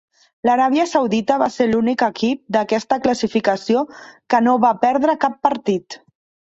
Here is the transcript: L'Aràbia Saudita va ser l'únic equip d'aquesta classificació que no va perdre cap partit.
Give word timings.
L'Aràbia 0.47 0.85
Saudita 0.91 1.37
va 1.41 1.49
ser 1.57 1.67
l'únic 1.73 2.05
equip 2.09 2.41
d'aquesta 2.57 3.01
classificació 3.07 3.87
que 4.35 4.45
no 4.49 4.59
va 4.67 4.77
perdre 4.89 5.21
cap 5.29 5.43
partit. 5.49 6.03